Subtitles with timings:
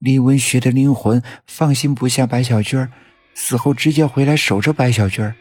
[0.00, 2.90] 李文学的灵魂放心不下白小娟
[3.34, 5.34] 死后直接回来守着白小娟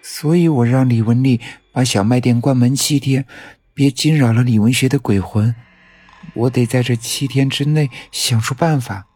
[0.00, 1.40] 所以我让李文丽
[1.72, 3.26] 把小卖店关门七天，
[3.74, 5.52] 别惊扰了李文学的鬼魂。
[6.34, 9.06] 我得在这七天之内想出办法。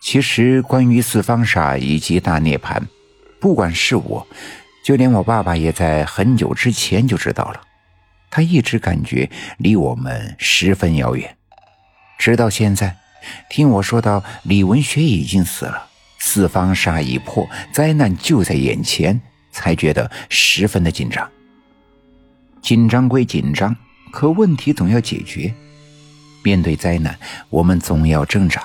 [0.00, 2.80] 其实，关于四方煞以及大涅槃，
[3.40, 4.26] 不管是我，
[4.84, 7.60] 就连我爸爸也在很久之前就知道了。
[8.30, 9.28] 他一直感觉
[9.58, 11.36] 离我们十分遥远，
[12.16, 12.96] 直到现在，
[13.48, 15.86] 听我说到李文学已经死了，
[16.18, 21.30] 四方煞已破，灾难就在眼前，才觉得十分的紧张。
[22.62, 23.76] 紧张归紧张，
[24.10, 25.54] 可问题总要解决。
[26.42, 27.18] 面对灾难，
[27.50, 28.62] 我们总要挣扎。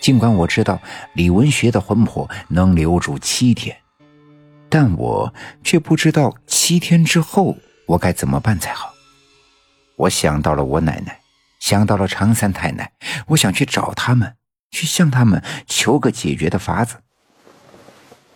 [0.00, 0.80] 尽管我知道
[1.14, 3.76] 李文学的魂魄能留住七天，
[4.68, 8.92] 但我却不知道七天之后我该怎么办才好。
[9.94, 11.20] 我想到了我奶奶，
[11.62, 12.92] 想到了常三太奶，
[13.28, 14.36] 我想去找他们，
[14.72, 16.96] 去向他们求个解决的法子。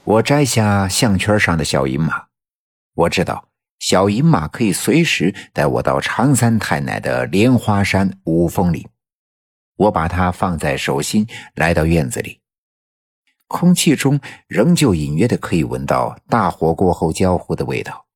[0.04, 2.26] 我摘下项圈上的小银马，
[2.94, 3.48] 我知道
[3.80, 8.86] 小银马可以随时带我到常三太奶的莲花山五峰里。
[9.76, 12.40] 我把它放在手心，来到院子里，
[13.48, 18.06] 空气中仍旧隐约的可以闻到大火过后焦糊的味道。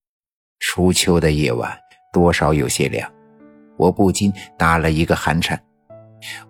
[0.61, 1.77] 初秋的夜晚，
[2.13, 3.13] 多少有些凉，
[3.81, 5.59] 我不禁打了一个寒颤。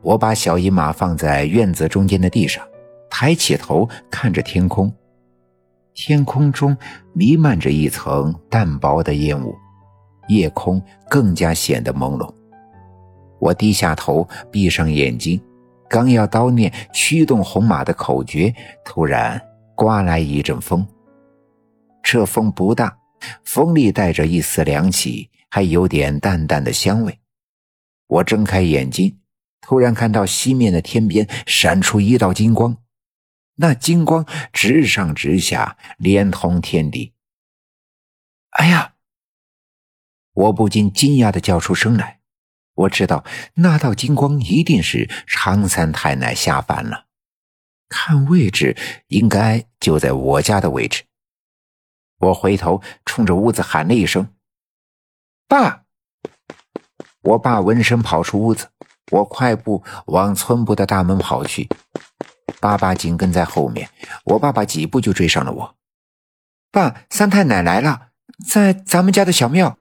[0.02, 2.66] 我把小姨马放在院子中间的地上，
[3.08, 4.92] 抬起头看着天空，
[5.94, 6.76] 天空中
[7.12, 9.54] 弥漫着一层淡薄的烟雾，
[10.26, 12.28] 夜空更加显得朦胧。
[13.38, 15.40] 我低下头，闭上眼睛，
[15.88, 18.52] 刚要叨念驱动红马的口诀，
[18.84, 19.40] 突然
[19.76, 20.84] 刮来一阵风。
[22.02, 22.98] 这风不大，
[23.44, 27.20] 风里带着一丝凉气，还有点淡淡的香味。
[28.06, 29.20] 我睁开眼睛，
[29.60, 32.76] 突然看到西面的天边闪出一道金光，
[33.56, 37.12] 那金光直上直下，连通天地。
[38.50, 38.94] 哎呀！
[40.32, 42.20] 我不禁惊讶的叫出声来。
[42.74, 47.06] 我知道那道金光一定是常三太奶下凡了，
[47.88, 48.76] 看位置
[49.08, 51.02] 应该就在我家的位置。
[52.20, 54.28] 我回头冲着屋子喊了一声
[55.48, 55.82] ：“爸！”
[57.22, 58.68] 我爸闻声跑出屋子，
[59.10, 61.68] 我快步往村部的大门跑去，
[62.60, 63.90] 爸爸紧跟在后面。
[64.24, 65.74] 我爸爸几步就追上了我
[66.72, 68.08] ：“爸，三太奶来了，
[68.46, 69.76] 在咱们家的小庙。”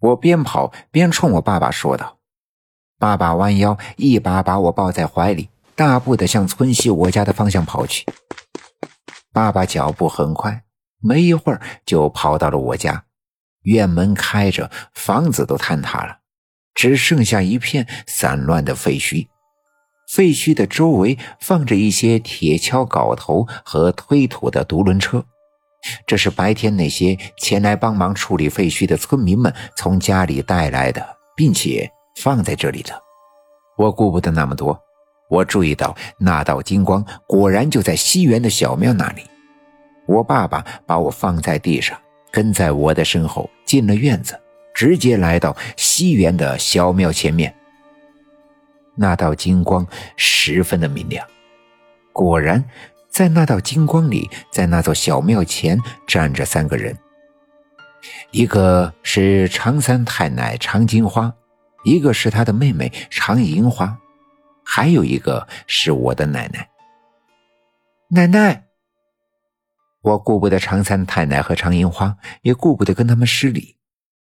[0.00, 2.18] 我边跑边冲我爸爸说道
[2.98, 8.06] ：“爸爸弯腰，一把把我抱在怀里，大步的向村西我家的方向跑去。
[9.30, 10.64] 爸爸脚步很快，
[11.00, 13.04] 没一会儿就跑到了我家。
[13.62, 16.18] 院门开着，房子都坍塌了，
[16.74, 19.28] 只剩下一片散乱的废墟。
[20.08, 25.24] 废墟的周围放着一些铁锹、镐头和推土的独轮车。”
[26.06, 32.92] 这是白天那些前来帮忙处理废墟的村民们从家里带来的，并且放在这里的。
[33.78, 34.78] 我顾不得那么多，
[35.30, 39.22] 我注意到那道金光果然就在西园的小庙那里。
[40.06, 41.98] 我爸爸把我放在地上，
[42.30, 44.38] 跟在我的身后进了院子，
[44.74, 47.54] 直接来到西园的小庙前面。
[48.96, 51.26] 那道金光十分的明亮，
[52.12, 52.64] 果然。
[53.10, 56.96] 在那道金光里，在那座小庙前站着三个人，
[58.30, 61.34] 一个是常三太奶常金花，
[61.82, 63.98] 一个是她的妹妹常银花，
[64.64, 66.68] 还有一个是我的奶奶。
[68.10, 68.66] 奶奶，
[70.02, 73.76] 我顾不得常三太奶和常银花，也顾不得跟他们失礼。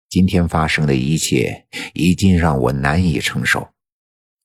[0.09, 3.67] 今天发生的一切已经让我难以承受。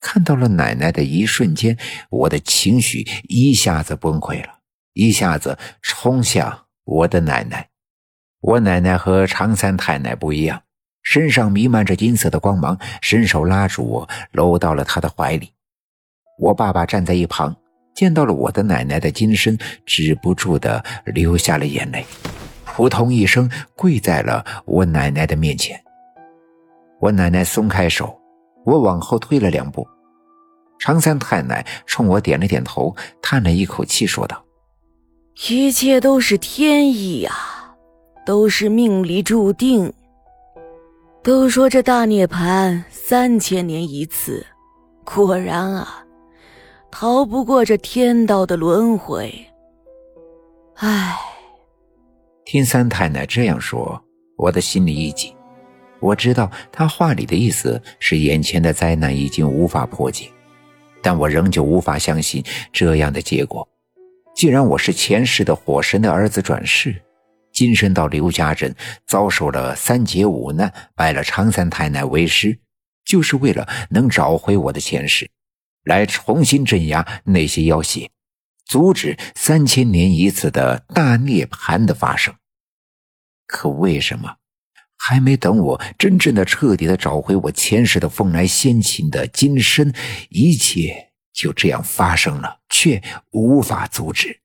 [0.01, 1.77] 看到了奶奶的一瞬间，
[2.09, 4.59] 我的情绪一下子崩溃了，
[4.93, 7.69] 一下子冲向我的奶奶。
[8.41, 10.63] 我奶奶和常三太奶不一样，
[11.03, 15.53] 身上弥漫着金色的光芒，伸手拉住我，搂到了她的怀里。
[16.39, 17.55] 我爸爸站在一旁，
[17.93, 22.05] 见到了我的奶奶的金身，止不住的流下了眼泪，
[22.65, 25.79] 扑通一声跪在了我奶奶的面前。
[26.99, 28.17] 我奶奶松开手。
[28.63, 29.87] 我往后退了两步，
[30.77, 34.45] 常三太奶冲我点了点头，叹了一口气，说道
[35.49, 37.33] ：“一切都是天意呀，
[38.23, 39.91] 都是命里注定。
[41.23, 44.45] 都说这大涅槃三千年一次，
[45.03, 46.05] 果然啊，
[46.91, 49.33] 逃不过这天道的轮回。
[50.75, 51.17] 唉。”
[52.45, 54.03] 听三太奶这样说，
[54.37, 55.33] 我的心里一紧。
[56.01, 60.29] 我知道他话里的意思是，眼前的灾难已经无法破解，
[61.01, 62.43] 但我仍旧无法相信
[62.73, 63.65] 这样的结果。
[64.35, 66.99] 既然我是前世的火神的儿子转世，
[67.53, 72.57] 今生到刘家镇遭受了三劫五难，拜了常三太奶为师，
[73.05, 75.29] 就是为了能找回我的前世，
[75.83, 78.11] 来重新镇压那些妖邪，
[78.65, 82.35] 阻止三千年一次的大涅槃的发生。
[83.47, 84.37] 可为什么
[84.97, 89.93] 还没等我真正的、彻底的找回我前世的风来仙琴的今生，
[90.29, 91.09] 一切？
[91.33, 93.01] 就这样发生了，却
[93.31, 94.41] 无法阻止。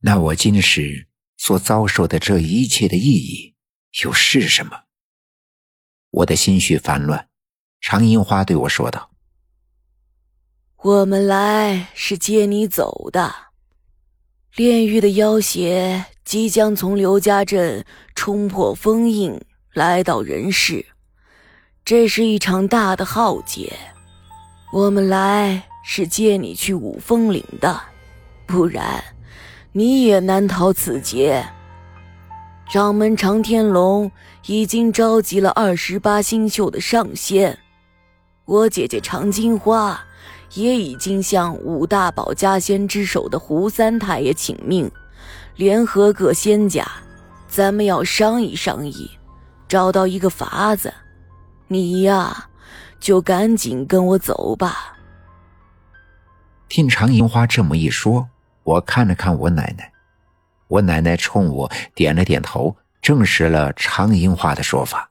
[0.00, 1.06] 那我今世
[1.36, 3.54] 所遭受的这一切的意义
[4.02, 4.82] 又是什么？
[6.10, 7.28] 我的心绪烦乱。
[7.80, 9.12] 常樱花对我说道
[10.82, 13.34] ：“我们来是接你走的。
[14.56, 17.84] 炼狱的妖邪即将从刘家镇
[18.14, 19.40] 冲破封印，
[19.72, 20.84] 来到人世。
[21.84, 23.72] 这是一场大的浩劫。
[24.72, 27.80] 我们来。”是接你去五峰岭的，
[28.44, 29.02] 不然
[29.72, 31.42] 你也难逃此劫。
[32.70, 34.12] 掌门常天龙
[34.44, 37.58] 已经召集了二十八星宿的上仙，
[38.44, 39.98] 我姐姐常金花
[40.54, 44.90] 也已经向五大宝家仙之首的胡三太爷请命，
[45.56, 46.86] 联合各仙家，
[47.48, 49.10] 咱们要商议商议，
[49.68, 50.92] 找到一个法子。
[51.66, 52.48] 你呀，
[52.98, 54.96] 就赶紧跟我走吧。
[56.68, 58.28] 听常银花这么一说，
[58.62, 59.92] 我看了看我奶奶，
[60.68, 65.10] 我奶奶冲我点了点头，证实了常银花的说法。